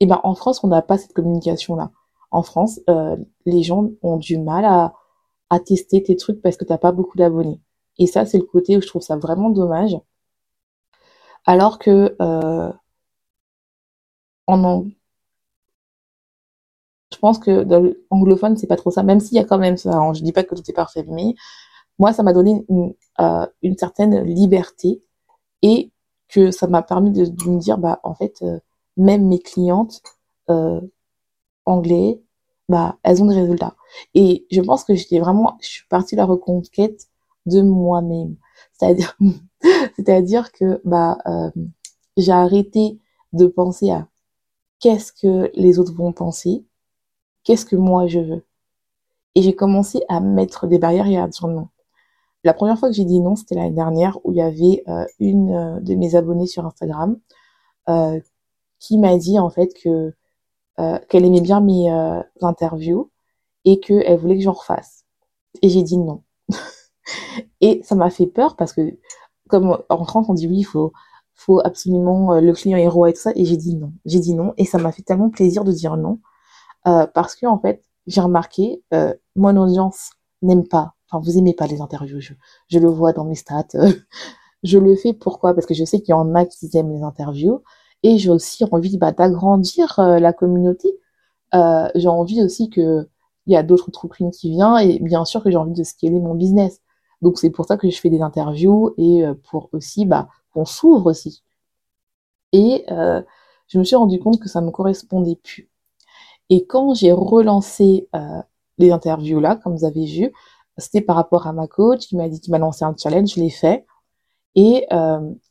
[0.00, 1.90] Et eh ben en France, on n'a pas cette communication là.
[2.30, 2.80] En France,
[3.46, 4.94] les gens ont du mal à,
[5.50, 7.60] à tester tes trucs parce que t'as pas beaucoup d'abonnés.
[8.00, 9.96] Et ça, c'est le côté où je trouve ça vraiment dommage.
[11.46, 12.72] Alors que euh,
[14.46, 14.84] en,
[17.12, 19.76] je pense que dans l'anglophone, c'est pas trop ça, même s'il y a quand même
[19.76, 19.94] ça.
[19.96, 20.12] Hein.
[20.14, 21.34] Je dis pas que tout est parfait, mais
[21.98, 23.46] moi, ça m'a donné une, euh,
[23.78, 25.02] certaine liberté
[25.62, 25.92] et
[26.28, 28.60] que ça m'a permis de, me dire, bah, en fait, euh,
[28.96, 30.02] même mes clientes
[30.50, 30.80] euh,
[31.66, 32.22] anglais,
[32.68, 33.76] bah, elles ont des résultats.
[34.14, 37.09] Et je pense que j'étais vraiment, je suis partie à la reconquête
[37.46, 38.36] de moi-même.
[38.72, 39.16] C'est-à-dire,
[39.96, 41.50] c'est-à-dire que, bah, euh,
[42.16, 42.98] j'ai arrêté
[43.32, 44.08] de penser à
[44.80, 46.64] qu'est-ce que les autres vont penser
[47.44, 48.46] qu'est-ce que moi je veux
[49.34, 51.68] Et j'ai commencé à mettre des barrières et à dire non.
[52.44, 55.04] La première fois que j'ai dit non, c'était l'année dernière où il y avait euh,
[55.18, 57.18] une euh, de mes abonnées sur Instagram
[57.88, 58.20] euh,
[58.78, 60.14] qui m'a dit en fait que
[61.10, 61.90] qu'elle aimait bien mes
[62.40, 63.10] interviews
[63.66, 65.04] et qu'elle voulait que j'en refasse.
[65.60, 66.22] Et j'ai dit non.
[67.60, 68.98] et ça m'a fait peur parce que
[69.48, 70.92] comme en France on dit oui, il faut
[71.64, 73.92] absolument le client est roi et tout ça et j'ai dit non.
[74.04, 76.20] J'ai dit non et ça m'a fait tellement plaisir de dire non
[76.86, 80.10] euh, parce que en fait, j'ai remarqué, euh, mon audience
[80.42, 83.66] n'aime pas, enfin vous aimez pas les interviews, je, le vois dans mes stats.
[84.62, 85.54] je le fais pourquoi?
[85.54, 87.62] Parce que je sais qu'il y en a qui aiment les interviews
[88.02, 90.88] et j'ai aussi envie bah, d'agrandir euh, la communauté.
[91.54, 93.08] Euh, j'ai envie aussi que
[93.46, 96.20] il y a d'autres entreprises qui viennent et bien sûr que j'ai envie de scaler
[96.20, 96.80] mon business.
[97.22, 100.64] Donc c'est pour ça que je fais des interviews et euh, pour aussi bah qu'on
[100.64, 101.42] s'ouvre aussi.
[102.52, 103.22] Et euh,
[103.68, 105.70] je me suis rendu compte que ça me correspondait plus.
[106.48, 108.42] Et quand j'ai relancé euh,
[108.78, 110.32] les interviews là, comme vous avez vu,
[110.78, 113.40] c'était par rapport à ma coach qui m'a dit qu'il m'a lancé un challenge, je
[113.40, 113.86] l'ai fait.
[114.56, 114.86] Et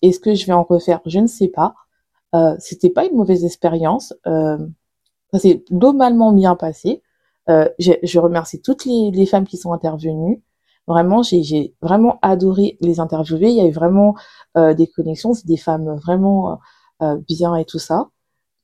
[0.02, 1.00] est-ce que je vais en refaire?
[1.06, 1.76] Je ne sais pas.
[2.36, 4.14] Euh, c'était pas une mauvaise expérience.
[4.28, 4.58] Euh,
[5.32, 7.02] ça s'est globalement bien passé.
[7.48, 10.42] Je remercie toutes les, femmes qui sont intervenues.
[10.90, 13.50] Vraiment, j'ai vraiment adoré les interviewer.
[13.50, 14.16] Il y a eu vraiment
[14.58, 15.34] euh, des connexions.
[15.34, 16.60] C'est des femmes vraiment
[17.02, 18.10] euh, bien et tout ça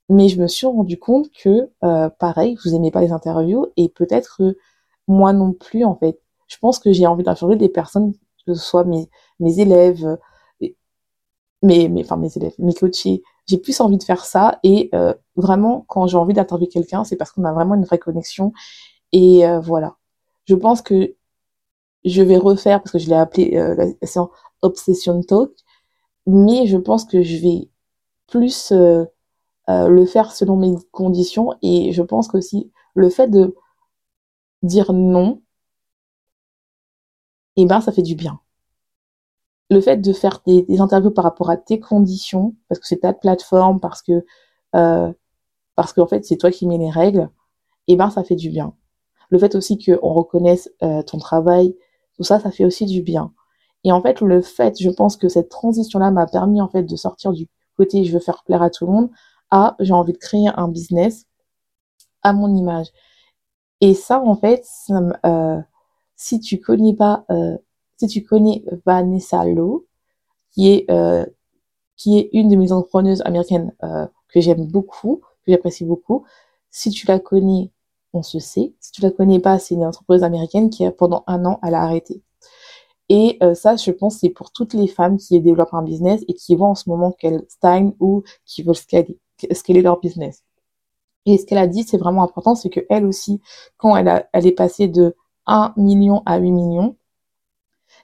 [0.09, 3.89] mais je me suis rendu compte que euh, pareil, vous aimez pas les interviews et
[3.89, 4.55] peut-être
[5.07, 6.19] moi non plus en fait.
[6.47, 8.13] Je pense que j'ai envie d'interviewer des personnes,
[8.45, 9.09] que ce soit mes
[9.39, 10.17] mes élèves,
[11.61, 13.23] mes, mes enfin mes élèves, mes coachés.
[13.47, 17.15] J'ai plus envie de faire ça et euh, vraiment quand j'ai envie d'interviewer quelqu'un, c'est
[17.15, 18.53] parce qu'on a vraiment une vraie connexion
[19.11, 19.97] et euh, voilà.
[20.45, 21.15] Je pense que
[22.05, 24.27] je vais refaire parce que je l'ai appelé euh, la
[24.61, 25.51] Obsession Talk,
[26.27, 27.69] mais je pense que je vais
[28.27, 29.05] plus euh,
[29.69, 33.55] euh, le faire selon mes conditions et je pense qu'aussi le fait de
[34.63, 35.41] dire non,
[37.57, 38.39] eh ben ça fait du bien.
[39.69, 43.13] Le fait de faire des, interviews par rapport à tes conditions, parce que c'est ta
[43.13, 44.23] plateforme, parce que
[45.75, 47.29] parce fait c'est toi qui mets les règles,
[47.87, 48.75] eh ben ça fait du bien.
[49.29, 51.75] Le fait aussi qu'on reconnaisse euh, ton travail,
[52.15, 53.33] tout ça, ça fait aussi du bien.
[53.83, 56.95] Et en fait, le fait, je pense que cette transition-là m'a permis en fait de
[56.95, 57.47] sortir du
[57.77, 59.09] côté je veux faire plaire à tout le monde
[59.51, 61.25] à j'ai envie de créer un business
[62.23, 62.87] à mon image.
[63.81, 64.65] Et ça, en fait,
[65.25, 65.61] euh,
[66.15, 67.57] si tu connais pas, euh,
[67.97, 69.85] si tu connais Vanessa Lowe,
[70.51, 71.25] qui est euh,
[71.97, 73.73] qui est une de mes entrepreneuses américaines
[74.29, 76.25] que j'aime beaucoup, que j'apprécie beaucoup.
[76.71, 77.71] Si tu la connais,
[78.15, 78.73] on se sait.
[78.79, 81.83] Si tu la connais pas, c'est une entrepreneuse américaine qui, pendant un an, elle a
[81.83, 82.21] arrêté.
[83.09, 86.55] Et ça, je pense, c'est pour toutes les femmes qui développent un business et qui
[86.55, 90.43] voient en ce moment qu'elles stagnent ou qui veulent scaler qu'elle leur business.
[91.27, 93.41] Et ce qu'elle a dit, c'est vraiment important, c'est que elle aussi,
[93.77, 96.97] quand elle est passée de 1 million à 8 millions,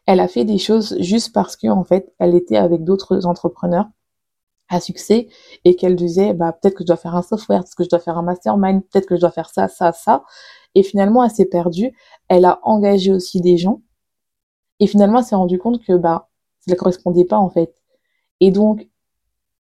[0.06, 3.86] elle a fait des choses juste parce que en fait, elle était avec d'autres entrepreneurs
[4.72, 5.28] à succès
[5.66, 8.00] et qu'elle disait bah peut-être que je dois faire un software, peut-être que je dois
[8.00, 10.24] faire un mastermind, peut-être que je dois faire ça, ça, ça.
[10.76, 11.92] Et finalement, elle s'est perdue.
[12.30, 13.82] Elle a engagé aussi des gens.
[14.80, 16.30] Et finalement, elle s'est rendue compte que bah
[16.60, 17.76] ça ne correspondait pas en fait.
[18.40, 18.88] Et donc,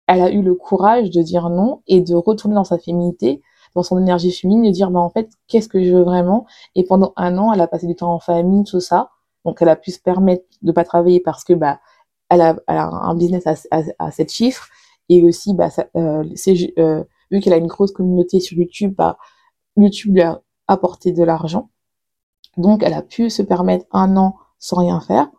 [0.07, 3.43] elle a eu le courage de dire non et de retourner dans sa féminité,
[3.75, 6.47] dans son énergie féminine, de dire, bah, en fait, qu'est-ce que je veux vraiment?
[6.75, 9.11] Et pendant un an, elle a passé du temps en famille, tout ça.
[9.45, 11.81] Donc, elle a pu se permettre de pas travailler parce que, bah,
[12.29, 14.69] elle a, un business à, à, à 7 chiffres.
[15.09, 16.25] Et aussi, bah, ça, euh,
[16.79, 19.19] euh, vu qu'elle a une grosse communauté sur YouTube, bah,
[19.77, 21.71] YouTube lui a apporté de l'argent.
[22.57, 25.31] Donc, elle a pu se permettre un an sans rien faire.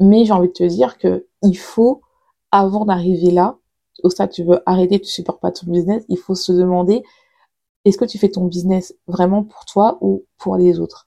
[0.00, 2.02] Mais j'ai envie de te dire que il faut,
[2.50, 3.58] avant d'arriver là,
[4.02, 7.04] au stade tu veux arrêter, tu supportes pas ton business, il faut se demander
[7.84, 11.06] est-ce que tu fais ton business vraiment pour toi ou pour les autres?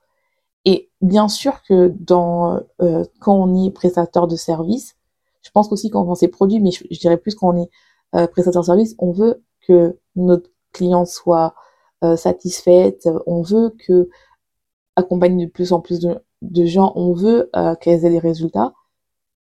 [0.66, 4.96] Et bien sûr que dans euh, quand on est prestataire de service,
[5.41, 7.69] je pense aussi quand on vend ses produits, mais je, dirais plus quand on est
[8.15, 11.56] euh, prestataire de service, on veut que notre client soit
[12.04, 14.10] euh, satisfaite, on veut que
[14.95, 18.73] accompagne de plus en plus de, gens, on veut euh, qu'elles aient des résultats,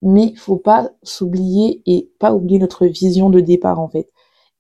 [0.02, 4.10] mais il faut pas s'oublier et pas oublier notre vision de départ en fait.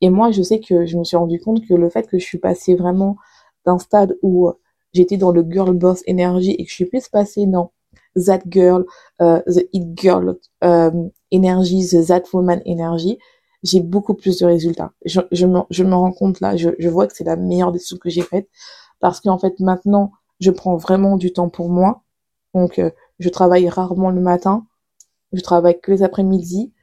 [0.02, 2.26] Et moi, je sais que je me suis rendu compte que le fait que je
[2.26, 3.18] suis passée vraiment
[3.66, 4.52] d'un stade où
[4.94, 7.72] j'étais dans le girl boss énergie et que je suis plus passée dans
[8.16, 8.86] that girl,
[9.20, 13.18] uh, the it girl um, energy, the that woman energy,
[13.64, 14.92] j'ai beaucoup plus de résultats.
[15.06, 17.72] Je, je, me, je me rends compte là, je, je vois que c'est la meilleure
[17.72, 18.50] des choses que j'ai faites
[19.00, 22.04] parce qu'en fait maintenant, je prends vraiment du temps pour moi.
[22.54, 24.66] Donc, euh, je travaille rarement le matin.
[25.34, 26.74] Je travaille que les après-midi.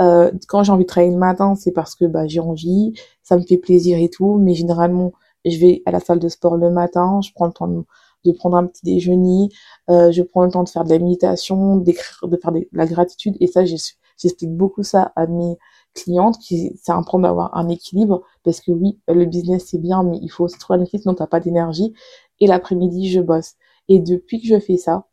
[0.00, 3.36] Euh, quand j'ai envie de travailler le matin, c'est parce que bah, j'ai envie, ça
[3.36, 4.38] me fait plaisir et tout.
[4.38, 5.12] Mais généralement,
[5.44, 7.84] je vais à la salle de sport le matin, je prends le temps de,
[8.24, 9.48] de prendre un petit déjeuner,
[9.90, 12.86] euh, je prends le temps de faire de la méditation, d'écrire, de faire de la
[12.86, 13.36] gratitude.
[13.40, 15.56] Et ça, j'explique beaucoup ça à mes
[15.94, 20.18] clientes, qui c'est important d'avoir un équilibre, parce que oui, le business c'est bien, mais
[20.22, 21.92] il faut aussi trouver un équilibre, sinon t'as pas d'énergie.
[22.40, 23.54] Et l'après-midi, je bosse.
[23.88, 25.06] Et depuis que je fais ça,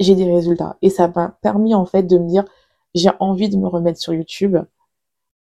[0.00, 0.76] j'ai des résultats.
[0.82, 2.44] Et ça m'a permis en fait de me dire,
[2.94, 4.56] j'ai envie de me remettre sur YouTube,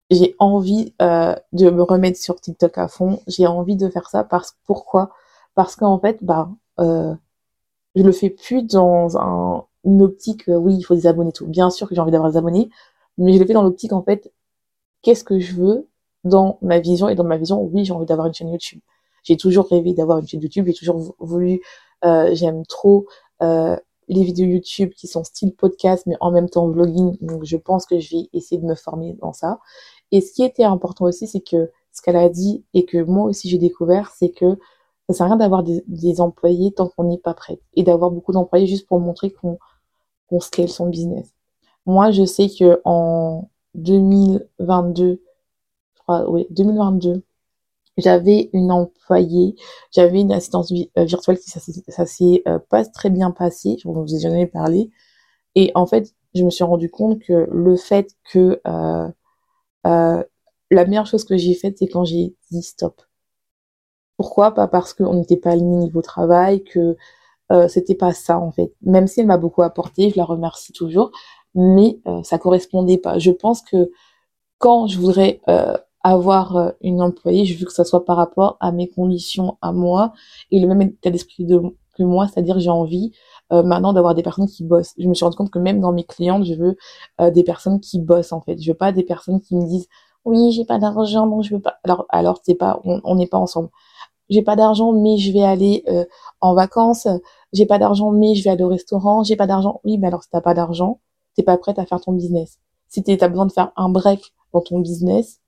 [0.09, 4.23] j'ai envie euh, de me remettre sur TikTok à fond, j'ai envie de faire ça
[4.23, 5.11] parce pourquoi?
[5.55, 7.13] Parce qu'en fait, bah, euh,
[7.95, 11.47] je le fais plus dans un, une optique, euh, oui, il faut des abonnés, tout.
[11.47, 12.69] Bien sûr que j'ai envie d'avoir des abonnés,
[13.17, 14.31] mais je le fais dans l'optique en fait,
[15.01, 15.87] qu'est-ce que je veux
[16.23, 17.09] dans ma vision?
[17.09, 18.81] Et dans ma vision, oui, j'ai envie d'avoir une chaîne YouTube.
[19.23, 21.61] J'ai toujours rêvé d'avoir une chaîne YouTube, j'ai toujours voulu,
[22.05, 23.07] euh, j'aime trop
[23.41, 23.75] euh,
[24.07, 27.17] les vidéos YouTube qui sont style podcast, mais en même temps vlogging.
[27.21, 29.59] Donc, je pense que je vais essayer de me former dans ça.
[30.11, 33.25] Et ce qui était important aussi, c'est que ce qu'elle a dit et que moi
[33.25, 34.57] aussi j'ai découvert, c'est que
[35.09, 38.33] ça sert à rien d'avoir des, employés tant qu'on n'est pas prêt et d'avoir beaucoup
[38.33, 39.57] d'employés juste pour montrer qu'on
[40.29, 41.33] qu'on scale son business.
[41.85, 45.21] Moi, je sais que en 2022,
[45.95, 47.23] je crois, oui, 2022,
[47.97, 49.55] j'avais une employée,
[49.91, 51.59] j'avais une assistance euh, virtuelle qui ça,
[52.05, 54.91] s'est euh, pas très bien passé, je vous ai jamais parlé.
[55.55, 59.09] Et en fait, je me suis rendu compte que le fait que euh,
[59.87, 60.23] euh,
[60.71, 63.01] la meilleure chose que j'ai faite, c'est quand j'ai dit stop.
[64.17, 64.53] Pourquoi?
[64.53, 66.97] Pas parce qu'on n'était pas aligné niveau travail, que
[67.51, 68.73] euh, c'était pas ça en fait.
[68.81, 71.11] Même si elle m'a beaucoup apporté, je la remercie toujours,
[71.55, 73.19] mais euh, ça correspondait pas.
[73.19, 73.91] Je pense que
[74.59, 78.57] quand je voudrais euh, avoir euh, une employée, je veux que ça soit par rapport
[78.59, 80.13] à mes conditions à moi
[80.51, 81.61] et le même état d'esprit de
[81.97, 83.11] que moi, c'est-à-dire j'ai envie
[83.53, 84.93] euh, maintenant d'avoir des personnes qui bossent.
[84.97, 86.77] Je me suis rendu compte que même dans mes clientes, je veux
[87.21, 88.61] euh, des personnes qui bossent en fait.
[88.61, 89.87] Je veux pas des personnes qui me disent
[90.25, 91.77] oui, j'ai pas d'argent, donc je veux pas.
[91.83, 93.69] Alors, alors c'est pas, on n'est pas ensemble.
[94.29, 96.05] J'ai pas d'argent, mais je vais aller euh,
[96.41, 97.07] en vacances.
[97.53, 99.23] J'ai pas d'argent, mais je vais aller au restaurant.
[99.23, 99.79] J'ai pas d'argent.
[99.85, 100.99] Oui, mais alors si t'as pas d'argent,
[101.35, 102.59] t'es pas prête à faire ton business.
[102.89, 105.39] Si t'as besoin de faire un break dans ton business,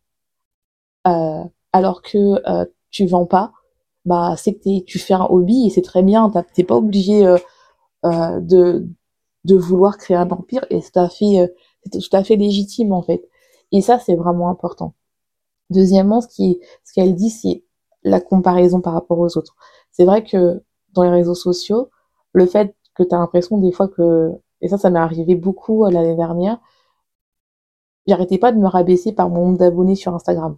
[1.08, 2.18] euh, alors que
[2.50, 3.52] euh, tu vends pas,
[4.06, 6.32] bah c'est que tu fais un hobby et c'est très bien.
[6.54, 7.38] T'es pas obligé euh,
[8.06, 8.88] euh, de
[9.46, 11.48] de vouloir créer un empire et c'est tout à fait euh,
[11.84, 13.28] c'est tout à fait légitime en fait.
[13.72, 14.96] Et ça c'est vraiment important.
[15.70, 17.64] Deuxièmement, ce qui ce qu'elle dit c'est
[18.04, 19.56] la comparaison par rapport aux autres.
[19.92, 21.90] C'est vrai que dans les réseaux sociaux,
[22.34, 24.32] le fait que tu as l'impression des fois que
[24.62, 26.60] et ça ça m'est arrivé beaucoup l'année dernière,
[28.08, 30.58] j'arrêtais pas de me rabaisser par mon nombre d'abonnés sur Instagram.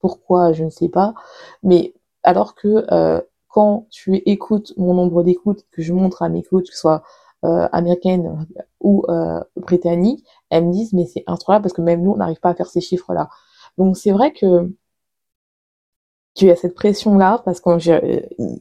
[0.00, 1.14] Pourquoi, je ne sais pas.
[1.62, 6.42] Mais alors que euh, quand tu écoutes mon nombre d'écoutes que je montre à mes
[6.42, 7.02] coachs, que ce soit
[7.44, 8.46] euh, américaines
[8.80, 12.40] ou euh, britanniques, elles me disent mais c'est incroyable parce que même nous on n'arrive
[12.40, 13.28] pas à faire ces chiffres-là.
[13.78, 14.72] Donc c'est vrai que
[16.34, 17.78] tu as cette pression-là parce que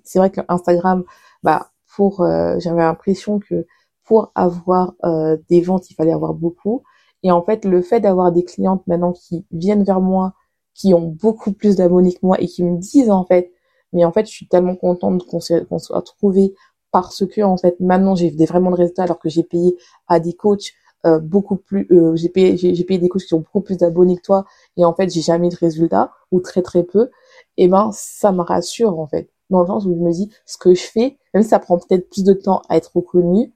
[0.03, 1.03] c'est vrai que Instagram,
[1.43, 3.67] bah pour euh, j'avais l'impression que
[4.03, 6.83] pour avoir euh, des ventes il fallait avoir beaucoup
[7.23, 10.33] et en fait le fait d'avoir des clientes maintenant qui viennent vers moi
[10.79, 13.51] qui ont beaucoup plus d'abonnés que moi et qui me disent en fait,
[13.93, 15.39] mais en fait, je suis tellement contente qu'on
[15.79, 16.53] soit trouvé
[16.91, 20.33] parce que en fait, maintenant j'ai vraiment de résultats alors que j'ai payé à des
[20.33, 20.73] coachs
[21.05, 24.17] euh, beaucoup plus, euh, j'ai payé, j'ai payé des coachs qui ont beaucoup plus d'abonnés
[24.17, 24.45] que toi.
[24.77, 27.09] Et en fait j'ai jamais de résultats ou très très peu,
[27.57, 29.29] et eh ben ça me rassure en fait.
[29.49, 31.77] Dans le sens où je me dis ce que je fais, même si ça prend
[31.79, 33.53] peut-être plus de temps à être reconnu,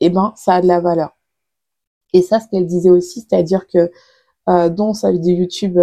[0.00, 1.10] et eh ben ça a de la valeur.
[2.14, 3.90] Et ça, ce qu'elle disait aussi, c'est-à-dire que
[4.48, 5.78] euh, dans sa vidéo YouTube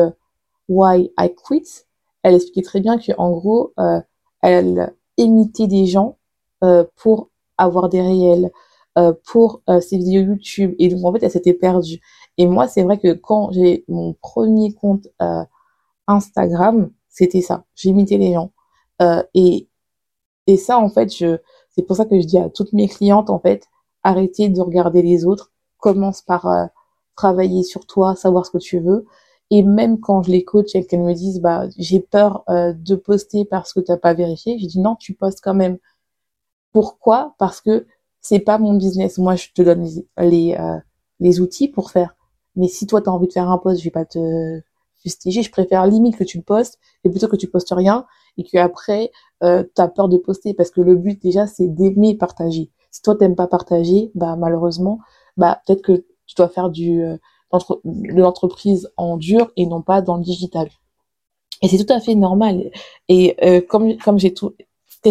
[0.68, 1.85] Why I Quit,
[2.26, 4.02] elle expliquait très bien que en gros, euh,
[4.42, 6.18] elle imitait des gens
[6.64, 8.52] euh, pour avoir des réels,
[8.98, 10.74] euh, pour ses vidéos YouTube.
[10.80, 12.02] Et donc en fait, elle s'était perdue.
[12.40, 15.08] Et moi, c'est vrai que quand j'ai mon premier compte
[16.08, 17.66] Instagram, c'était ça.
[17.76, 18.52] J'imitais les gens.
[19.36, 19.68] et
[20.58, 23.68] ça, en fait, c'est pour ça que je dis à toutes mes clientes, en fait,
[24.02, 25.52] arrêtez de regarder les autres.
[25.78, 26.48] Commence par
[27.16, 29.06] travailler sur toi, savoir ce que tu veux.
[29.52, 33.46] Et même quand je les coach et me disent, bah, j'ai peur euh, de poster
[33.46, 35.78] parce que t'as pas vérifié, je dis non, tu postes quand même.
[36.74, 37.36] Pourquoi?
[37.40, 37.86] Parce que
[38.22, 39.18] c'est pas mon business.
[39.18, 39.84] Moi, je te donne
[40.18, 40.56] les
[41.20, 42.16] les, euh, outils pour faire.
[42.56, 44.62] Mais si toi, tu as envie de faire un post, je vais pas te
[44.98, 45.44] fustiger.
[45.44, 48.06] Je préfère limite que tu le postes et plutôt que tu postes rien
[48.38, 49.12] et que après
[49.44, 52.72] euh, tu as peur de poster parce que le but déjà c'est d'aimer partager.
[52.92, 55.00] Si toi t'aimes pas partager, bah malheureusement,
[55.38, 57.18] bah peut-être que tu dois faire du euh,
[57.84, 60.70] l'entreprise en dur et non pas dans le digital.
[61.62, 62.72] Et c'est tout à fait normal.
[63.08, 64.54] Et euh, comme comme j'ai tout,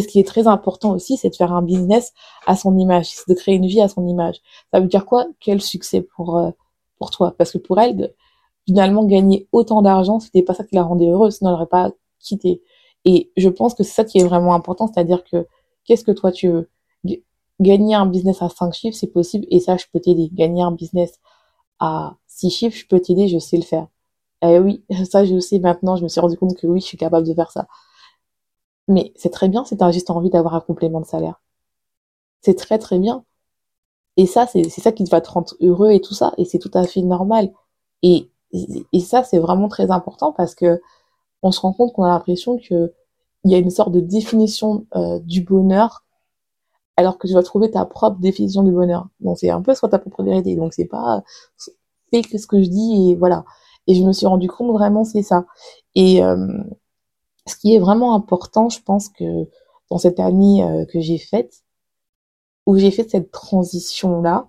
[0.01, 2.13] ce qui est très important aussi, c'est de faire un business
[2.47, 4.41] à son image, c'est de créer une vie à son image.
[4.73, 5.27] Ça veut dire quoi?
[5.41, 6.51] Quel succès pour euh,
[6.99, 7.35] pour toi?
[7.37, 8.15] Parce que pour elle,
[8.67, 11.93] finalement, gagner autant d'argent, c'était pas ça qui la rendait heureuse, sinon elle n'aurait pas
[12.19, 12.63] quitté.
[13.05, 15.47] Et je pense que c'est ça qui est vraiment important, c'est-à-dire que
[15.85, 16.71] qu'est-ce que toi tu veux?
[17.61, 20.29] Gagner un business à 5 chiffres, c'est possible, et ça, je peux t'aider.
[20.33, 21.21] Gagner un business
[21.79, 23.87] à six chiffres, je peux t'aider, je sais le faire.
[24.43, 26.99] Eh oui, ça je sais maintenant, je me suis rendu compte que oui, je suis
[26.99, 27.67] capable de faire ça.
[28.89, 31.41] Mais c'est très bien si tu juste envie d'avoir un complément de salaire.
[32.43, 33.25] C'est très très bien.
[34.17, 36.71] Et ça, c'est ça qui va te rendre heureux et tout ça, et c'est tout
[36.75, 37.53] à fait normal.
[38.03, 38.31] Et,
[39.01, 40.81] ça, c'est vraiment très important parce que
[41.43, 42.95] on se rend compte qu'on a l'impression que
[43.45, 46.05] il y a une sorte de définition euh, du bonheur
[46.97, 49.09] alors que tu vas trouver ta propre définition du bonheur.
[49.21, 50.57] Donc c'est un peu soit ta propre vérité.
[50.57, 51.25] Donc c'est pas
[52.11, 53.45] fais que ce que je dis et voilà.
[53.87, 55.47] Et je me suis rendu compte vraiment c'est ça.
[55.95, 56.47] Et euh,
[57.47, 59.25] ce qui est vraiment important, je pense que
[59.91, 61.65] dans cette année euh, que j'ai faite,
[62.67, 64.49] où j'ai fait cette transition là,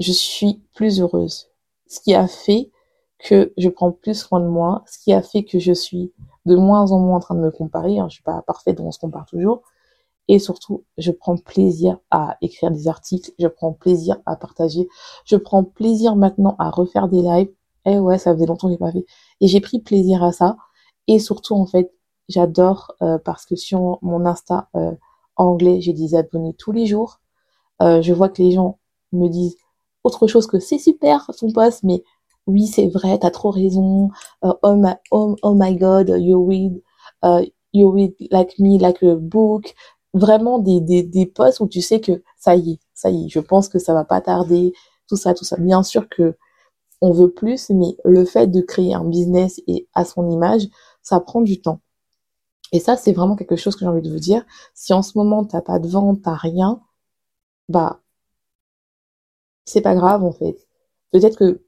[0.00, 1.50] je suis plus heureuse.
[1.88, 2.70] Ce qui a fait
[3.18, 6.12] que je prends plus soin de moi, ce qui a fait que je suis
[6.46, 7.98] de moins en moins en train de me comparer.
[7.98, 9.62] Hein, je suis pas parfaite, on se compare toujours
[10.28, 14.86] et surtout, je prends plaisir à écrire des articles, je prends plaisir à partager,
[15.24, 17.50] je prends plaisir maintenant à refaire des lives.
[17.86, 19.06] Eh ouais, ça faisait longtemps que j'ai pas fait.
[19.40, 20.58] Et j'ai pris plaisir à ça.
[21.06, 21.90] Et surtout, en fait,
[22.28, 24.92] j'adore euh, parce que sur mon Insta euh,
[25.36, 27.20] anglais, j'ai des abonnés tous les jours.
[27.80, 28.78] Euh, je vois que les gens
[29.12, 29.56] me disent
[30.04, 32.02] autre chose que c'est super son post, mais
[32.46, 34.10] oui, c'est vrai, t'as trop raison.
[34.42, 36.82] oh, my, oh, oh, my God, you read,
[37.72, 39.74] you read like me, like a book
[40.14, 43.28] vraiment des, des, des posts où tu sais que ça y est, ça y est,
[43.28, 44.72] je pense que ça va pas tarder,
[45.08, 45.56] tout ça, tout ça.
[45.58, 46.36] Bien sûr que
[47.00, 50.68] on veut plus, mais le fait de créer un business et à son image,
[51.02, 51.80] ça prend du temps.
[52.72, 54.44] Et ça, c'est vraiment quelque chose que j'ai envie de vous dire.
[54.74, 56.80] Si en ce moment, t'as pas de vente, t'as rien,
[57.68, 58.00] bah,
[59.64, 60.66] c'est pas grave, en fait.
[61.12, 61.62] Peut-être que,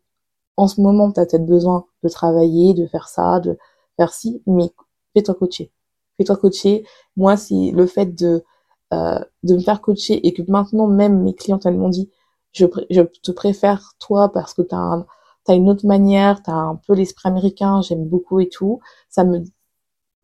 [0.57, 3.59] en ce moment, t'as peut-être besoin de travailler, de faire ça, de
[3.97, 4.71] faire ci, mais
[5.15, 5.73] fais-toi coacher
[6.21, 6.85] fais-toi coacher.
[7.17, 8.45] Moi, c'est le fait de,
[8.93, 12.11] euh, de me faire coacher et que maintenant, même mes clientes, elles m'ont dit,
[12.53, 15.07] je, je te préfère toi parce que tu as,
[15.49, 18.81] as une autre manière, tu as un peu l'esprit américain, j'aime beaucoup et tout.
[19.09, 19.43] Ça me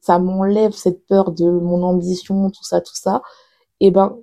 [0.01, 3.23] ça m'enlève cette peur de mon ambition, tout ça, tout ça.
[3.81, 4.19] Et eh ben,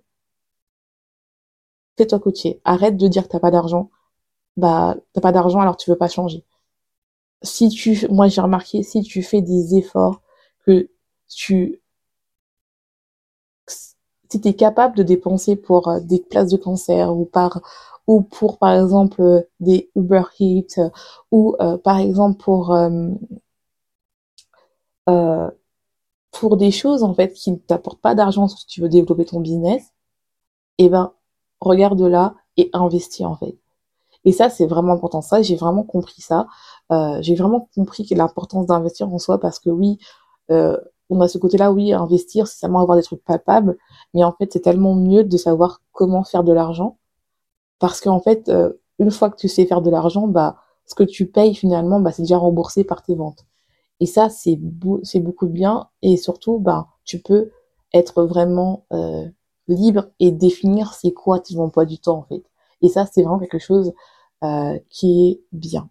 [1.97, 2.61] fais-toi coacher.
[2.65, 3.89] Arrête de dire que t'as pas d'argent.
[4.57, 6.45] Bah, t'as pas d'argent alors tu veux pas changer.
[7.43, 10.21] Si tu, moi j'ai remarqué, si tu fais des efforts,
[10.65, 10.89] que
[11.27, 11.81] tu
[14.33, 17.61] si tu es capable de dépenser pour euh, des places de concert ou par
[18.07, 20.79] ou pour par exemple euh, des Uber Eats
[21.31, 22.75] ou euh, par exemple pour
[26.31, 29.39] pour des choses en fait qui ne t'apportent pas d'argent si tu veux développer ton
[29.39, 29.83] business,
[30.79, 31.13] et eh ben
[31.61, 33.57] regarde là et investis en fait.
[34.25, 35.21] Et ça c'est vraiment important.
[35.21, 36.47] Ça j'ai vraiment compris ça.
[37.21, 39.99] j'ai vraiment compris l'importance d'investir en soi parce que oui,
[41.09, 43.77] on a ce côté-là, oui, investir, c'est seulement avoir des trucs palpables,
[44.13, 46.97] mais en fait, c'est tellement mieux de savoir comment faire de l'argent,
[47.79, 51.03] parce qu'en fait, euh, une fois que tu sais faire de l'argent, bah, ce que
[51.03, 53.45] tu payes finalement, bah, c'est déjà remboursé par tes ventes.
[53.99, 54.59] Et ça, c'est
[55.03, 57.51] c'est beaucoup de bien, et surtout, bah, tu peux
[57.93, 59.25] être vraiment euh,
[59.67, 62.43] libre et définir c'est quoi tes emplois du temps en fait.
[62.81, 63.93] Et ça, c'est vraiment quelque chose
[64.43, 65.89] euh, qui est bien.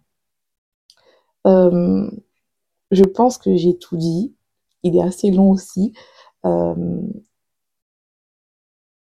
[2.93, 4.35] Je pense que j'ai tout dit.
[4.83, 5.93] Il est assez long aussi.
[6.45, 7.01] Euh,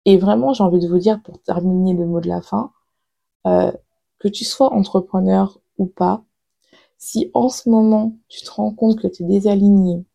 [0.06, 2.72] et vraiment, j'ai envie de vous dire, pour terminer le mot de la fin,
[3.48, 3.72] euh,
[4.20, 6.24] que tu sois entrepreneur ou pas,
[6.98, 10.06] si en ce moment tu te rends compte que tu es désaligné,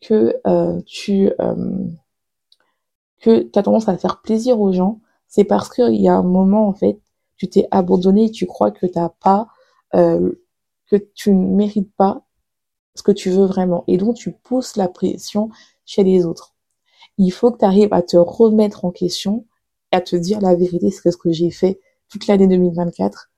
[0.00, 1.30] que euh, tu
[3.20, 6.68] que as tendance à faire plaisir aux gens, c'est parce qu'il y a un moment
[6.68, 7.00] en fait,
[7.36, 9.48] tu t'es abandonné tu crois que t'as pas,
[9.92, 12.25] que tu ne mérites pas
[12.96, 15.50] ce que tu veux vraiment, et donc tu pousses la pression
[15.84, 16.54] chez les autres.
[17.18, 19.46] Il faut que tu arrives à te remettre en question
[19.92, 23.30] à te dire la vérité, c'est ce que j'ai fait toute l'année 2024,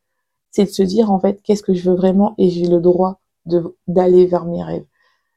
[0.50, 3.20] c'est de se dire en fait qu'est-ce que je veux vraiment et j'ai le droit
[3.86, 4.84] d'aller vers mes rêves.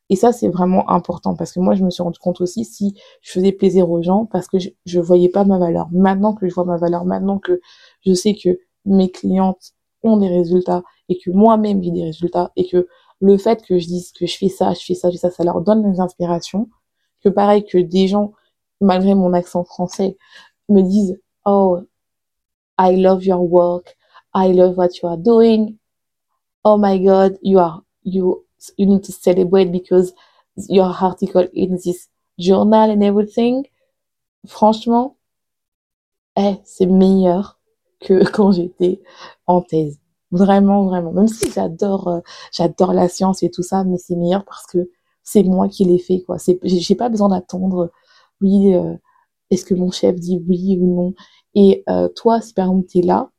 [0.10, 2.96] Et ça, c'est vraiment important parce que moi, je me suis rendu compte aussi si
[3.22, 5.88] je faisais plaisir aux gens parce que je, je voyais pas ma valeur.
[5.92, 7.62] Maintenant que je vois ma valeur, maintenant que
[8.06, 9.72] je sais que mes clientes
[10.04, 12.88] ont des résultats et que moi-même j'ai des résultats et que
[13.22, 15.32] le fait que je dise que je fais ça, je fais ça, je fais ça,
[15.32, 16.70] ça leur donne des inspirations.
[17.24, 18.34] Que pareil, que des gens,
[18.82, 20.18] malgré mon accent français,
[20.70, 21.82] me disent, oh,
[22.80, 23.96] I love your work.
[24.34, 25.78] I love what you are doing.
[26.64, 28.46] Oh my God, you are, you
[28.78, 30.14] you need to celebrate because
[30.70, 32.08] your article in this
[32.40, 33.66] journal and everything.
[34.48, 35.18] Franchement,
[36.38, 37.60] eh, c'est meilleur
[38.00, 39.02] que quand j'étais
[39.48, 40.01] en thèse.
[40.32, 41.12] Vraiment, vraiment.
[41.12, 42.20] Même si j'adore, euh,
[42.54, 44.90] j'adore la science et tout ça, mais c'est meilleur parce que
[45.24, 46.40] c'est moi qui l'ai fait, quoi.
[46.40, 47.92] C'est, j'ai pas besoin d'attendre,
[48.42, 48.96] oui, euh,
[49.52, 51.14] est-ce que mon chef dit oui ou non.
[51.56, 53.30] Et euh, toi, si par exemple t'es là,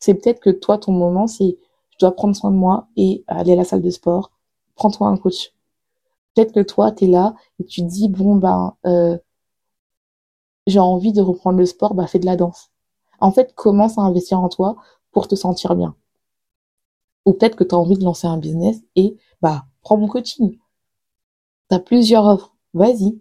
[0.00, 1.58] c'est peut-être que toi, ton moment, c'est
[1.90, 4.32] je dois prendre soin de moi et aller à la salle de sport,
[4.76, 5.52] prends-toi un coach.
[6.34, 8.76] Peut-être que toi, tu es là et tu dis, bon, ben,
[10.66, 12.70] j'ai envie de reprendre le sport, bah, fais de la danse.
[13.20, 14.76] En fait, commence à investir en toi
[15.12, 15.94] pour te sentir bien.
[17.24, 20.58] Ou peut-être que tu as envie de lancer un business et, bah, prends mon coaching.
[21.70, 22.54] Tu as plusieurs offres.
[22.74, 23.20] Vas-y.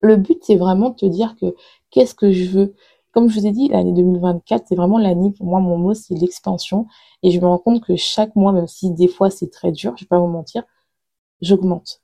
[0.00, 1.54] Le but, c'est vraiment de te dire que
[1.90, 2.74] qu'est-ce que je veux
[3.12, 6.14] comme je vous ai dit, l'année 2024, c'est vraiment l'année, pour moi, mon mot, c'est
[6.14, 6.86] l'expansion.
[7.22, 9.96] Et je me rends compte que chaque mois, même si des fois c'est très dur,
[9.96, 10.64] je vais pas vous mentir,
[11.40, 12.02] j'augmente.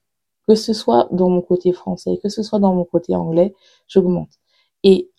[0.49, 3.55] Que ce soit dans mon côté français, que ce soit dans mon côté anglais,
[3.89, 4.31] j'augmente.
[4.85, 5.11] Et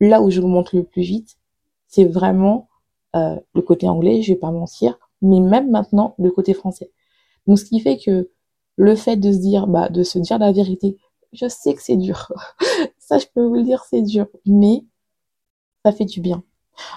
[0.00, 1.38] là où j'augmente le plus vite,
[1.86, 2.68] c'est vraiment
[3.16, 6.90] euh, le côté anglais, je vais pas mentir, mais même maintenant le côté français.
[7.46, 8.30] Donc ce qui fait que
[8.76, 10.96] le fait de se dire, bah, de se dire la vérité,
[11.32, 12.32] je sais que c'est dur.
[12.98, 14.26] Ça, je peux vous le dire, c'est dur.
[14.46, 14.84] Mais
[15.84, 16.44] ça fait du bien.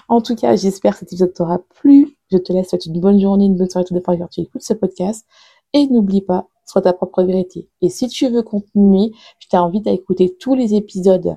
[0.08, 2.16] En tout cas, j'espère que cet épisode t'aura plu.
[2.30, 4.62] Je te laisse souhaiter une bonne journée, une bonne soirée, tout dépend quand tu écoutes
[4.62, 5.26] ce podcast.
[5.72, 7.68] Et n'oublie pas, sois ta propre vérité.
[7.82, 11.36] Et si tu veux continuer, je t'invite à écouter tous les épisodes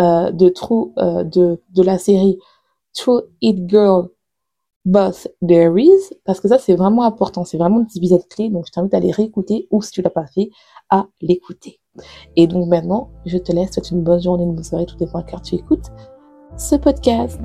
[0.00, 2.38] euh, de, True, euh, de, de la série
[2.94, 4.10] True It Girl
[4.84, 8.66] Boss There Is, parce que ça c'est vraiment important, c'est vraiment des épisodes clés, donc
[8.66, 10.50] je t'invite à les réécouter ou si tu l'as pas fait,
[10.88, 11.80] à l'écouter.
[12.36, 15.22] Et donc maintenant, je te laisse, souhaite une bonne journée, une bonne soirée, tout dépend
[15.22, 15.90] car tu écoutes
[16.56, 17.40] ce podcast.